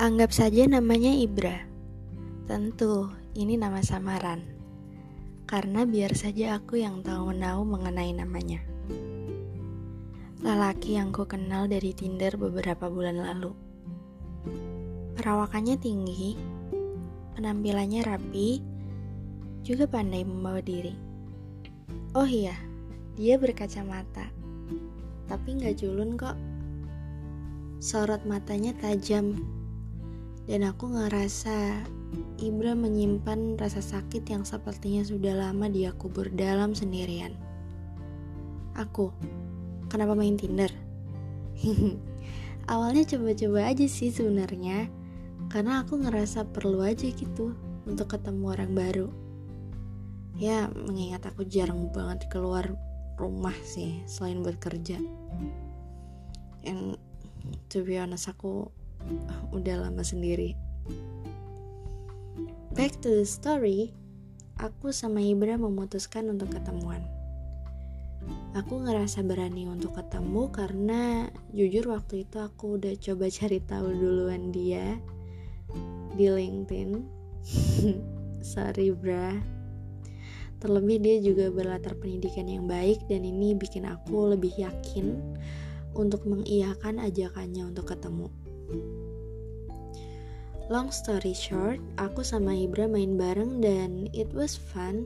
[0.00, 1.60] Anggap saja namanya Ibra.
[2.48, 4.40] Tentu, ini nama samaran.
[5.44, 8.64] Karena biar saja aku yang tahu menahu mengenai namanya.
[10.40, 13.52] Lelaki yang ku kenal dari Tinder beberapa bulan lalu.
[15.20, 16.32] Perawakannya tinggi,
[17.36, 18.56] penampilannya rapi,
[19.60, 20.96] juga pandai membawa diri.
[22.16, 22.56] Oh iya,
[23.20, 24.32] dia berkacamata,
[25.28, 26.40] tapi nggak culun kok.
[27.84, 29.59] Sorot matanya tajam
[30.48, 31.84] dan aku ngerasa
[32.40, 37.36] Ibra menyimpan rasa sakit yang sepertinya sudah lama dia kubur dalam sendirian.
[38.74, 39.12] Aku,
[39.92, 40.72] kenapa main Tinder?
[42.72, 44.88] Awalnya coba-coba aja sih sebenarnya,
[45.52, 47.52] karena aku ngerasa perlu aja gitu
[47.84, 49.08] untuk ketemu orang baru.
[50.40, 52.72] Ya, mengingat aku jarang banget keluar
[53.20, 54.96] rumah sih selain buat kerja.
[56.64, 56.96] And
[57.68, 58.72] to be honest aku
[59.50, 60.54] udah lama sendiri.
[62.70, 63.90] Back to the story,
[64.60, 67.02] aku sama Ibra memutuskan untuk ketemuan.
[68.52, 74.54] Aku ngerasa berani untuk ketemu karena jujur waktu itu aku udah coba cari tahu duluan
[74.54, 74.98] dia
[76.14, 76.90] di LinkedIn.
[78.54, 79.34] Sorry, Bra.
[80.60, 85.16] Terlebih dia juga berlatar pendidikan yang baik dan ini bikin aku lebih yakin
[85.96, 88.28] untuk mengiyakan ajakannya untuk ketemu.
[90.70, 95.02] Long story short, aku sama Ibra main bareng dan it was fun.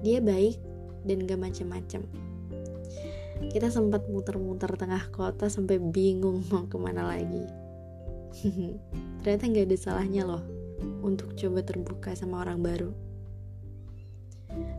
[0.00, 0.56] Dia baik
[1.04, 2.08] dan gak macem-macem.
[3.52, 7.44] Kita sempat muter-muter tengah kota sampai bingung mau ke mana lagi.
[9.20, 10.42] Ternyata gak ada salahnya loh
[11.04, 12.90] untuk coba terbuka sama orang baru.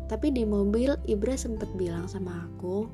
[0.09, 2.89] Tapi di mobil Ibra sempat bilang sama aku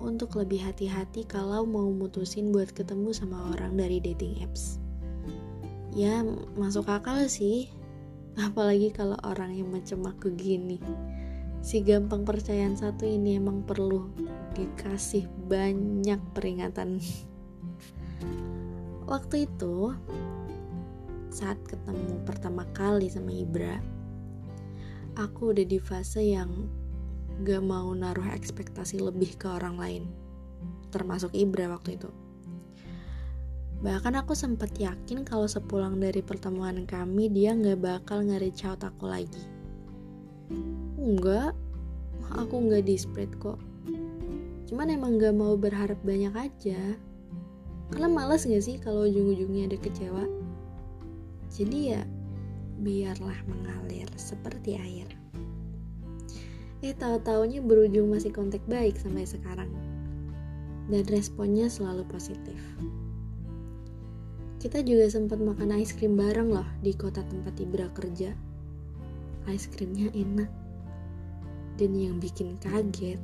[0.00, 4.80] untuk lebih hati-hati kalau mau mutusin buat ketemu sama orang dari dating apps.
[5.92, 6.24] Ya,
[6.56, 7.68] masuk akal sih.
[8.40, 10.80] Apalagi kalau orang yang macam aku gini.
[11.60, 14.08] Si gampang percayaan satu ini emang perlu
[14.56, 17.04] dikasih banyak peringatan.
[19.12, 19.92] Waktu itu,
[21.28, 23.76] saat ketemu pertama kali sama Ibra,
[25.20, 26.79] aku udah di fase yang
[27.40, 30.04] gak mau naruh ekspektasi lebih ke orang lain.
[30.92, 32.10] Termasuk Ibra waktu itu.
[33.80, 39.44] Bahkan aku sempat yakin kalau sepulang dari pertemuan kami dia gak bakal nge-reach aku lagi.
[41.00, 41.56] Enggak.
[42.30, 43.58] Aku nggak desperate kok.
[44.68, 46.78] Cuman emang gak mau berharap banyak aja.
[47.90, 50.24] Karena males gak sih kalau ujung-ujungnya ada kecewa?
[51.50, 52.06] Jadi ya
[52.80, 55.08] biarlah mengalir seperti air
[56.80, 59.68] Eh tahu-taunya berujung masih kontak baik sampai sekarang.
[60.88, 62.56] Dan responnya selalu positif.
[64.60, 68.32] Kita juga sempat makan es krim bareng loh di kota tempat Ibra kerja.
[69.44, 70.48] Es krimnya enak.
[71.76, 73.20] Dan yang bikin kaget,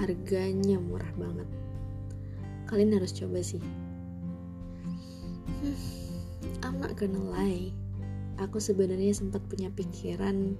[0.00, 1.48] harganya murah banget.
[2.64, 3.60] Kalian harus coba sih.
[5.60, 5.76] Hmm,
[6.64, 7.76] I'm not gonna lie.
[8.40, 10.56] Aku sebenarnya sempat punya pikiran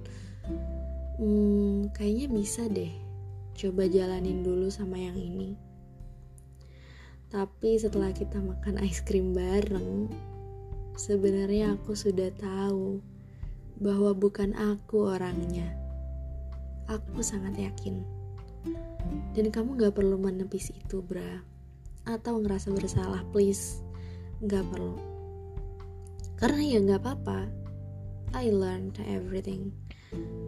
[1.19, 2.93] hmm, kayaknya bisa deh.
[3.57, 5.57] Coba jalanin dulu sama yang ini.
[7.31, 10.11] Tapi setelah kita makan es krim bareng
[10.99, 12.99] sebenarnya aku sudah tahu
[13.79, 15.71] bahwa bukan aku orangnya.
[16.91, 18.03] Aku sangat yakin.
[19.31, 21.39] Dan kamu gak perlu menepis itu bra.
[22.03, 23.79] Atau ngerasa bersalah please.
[24.43, 24.99] Gak perlu.
[26.35, 27.60] Karena ya gak apa-apa
[28.31, 29.75] I learned everything.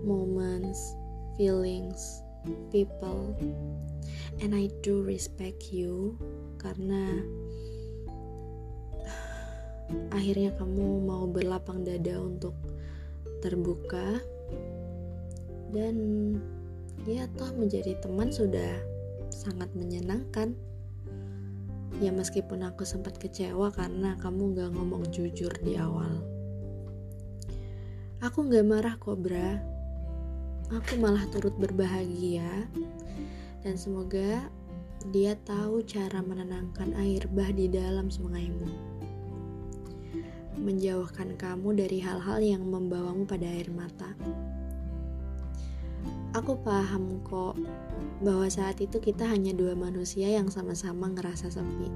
[0.08, 0.96] Moments,
[1.36, 2.24] feelings,
[2.72, 3.36] people,
[4.40, 6.16] and I do respect you
[6.64, 7.20] karena
[10.16, 12.56] akhirnya kamu mau berlapang dada untuk
[13.44, 14.24] terbuka.
[15.76, 15.96] Dan
[17.04, 18.80] ya toh menjadi teman sudah
[19.28, 20.56] sangat menyenangkan.
[22.00, 26.34] Ya meskipun aku sempat kecewa karena kamu gak ngomong jujur di awal
[28.24, 29.60] Aku gak marah kok, Bra.
[30.72, 32.72] Aku malah turut berbahagia.
[33.60, 34.48] Dan semoga
[35.12, 38.72] dia tahu cara menenangkan air bah di dalam sungaimu.
[40.56, 44.16] Menjauhkan kamu dari hal-hal yang membawamu pada air mata.
[46.32, 47.60] Aku paham kok
[48.24, 51.92] bahwa saat itu kita hanya dua manusia yang sama-sama ngerasa sepi.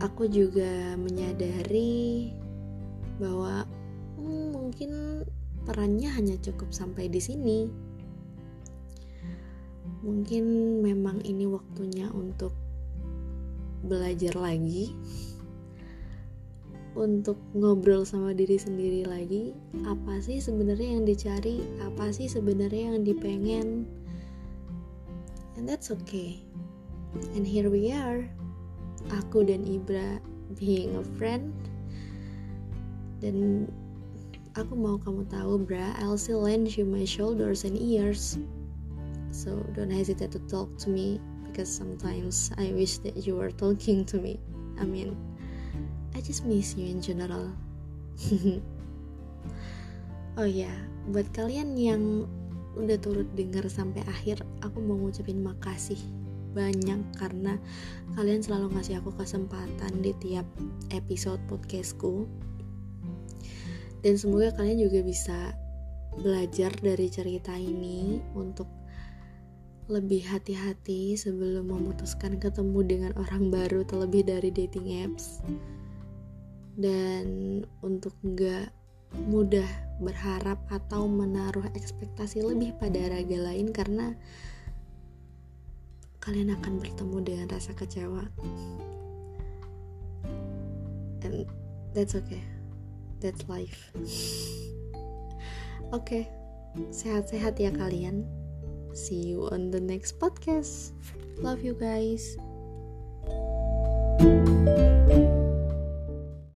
[0.00, 2.32] Aku juga menyadari
[3.20, 3.68] bahwa
[4.68, 5.24] mungkin
[5.64, 7.72] perannya hanya cukup sampai di sini.
[10.04, 10.44] Mungkin
[10.84, 12.52] memang ini waktunya untuk
[13.80, 14.92] belajar lagi
[16.92, 19.56] untuk ngobrol sama diri sendiri lagi.
[19.88, 21.64] Apa sih sebenarnya yang dicari?
[21.80, 23.88] Apa sih sebenarnya yang dipengen?
[25.56, 26.44] And that's okay.
[27.32, 28.28] And here we are.
[29.24, 30.20] Aku dan Ibra
[30.60, 31.54] being a friend.
[33.22, 33.66] Dan
[34.58, 38.36] aku mau kamu tahu bra I'll still lend you my shoulders and ears
[39.30, 44.02] so don't hesitate to talk to me because sometimes I wish that you were talking
[44.10, 44.42] to me
[44.74, 45.14] I mean
[46.18, 47.54] I just miss you in general.
[50.34, 50.70] oh ya,
[51.14, 52.26] buat kalian yang
[52.74, 56.02] udah turut denger sampai akhir, aku mau ngucapin makasih
[56.58, 57.54] banyak karena
[58.18, 60.42] kalian selalu ngasih aku kesempatan di tiap
[60.90, 62.26] episode podcastku.
[63.98, 65.58] Dan semoga kalian juga bisa
[66.18, 68.66] belajar dari cerita ini untuk
[69.88, 75.40] lebih hati-hati sebelum memutuskan ketemu dengan orang baru terlebih dari dating apps.
[76.78, 77.26] Dan
[77.80, 78.70] untuk nggak
[79.26, 79.66] mudah
[80.04, 84.12] berharap atau menaruh ekspektasi lebih pada raga lain karena
[86.20, 88.28] kalian akan bertemu dengan rasa kecewa.
[91.24, 91.48] And
[91.96, 92.57] that's okay
[93.20, 93.90] that's life.
[95.92, 96.24] Oke okay.
[96.94, 98.24] sehat-sehat ya kalian.
[98.94, 100.94] See you on the next podcast.
[101.38, 102.38] Love you guys.
[104.18, 104.97] thank you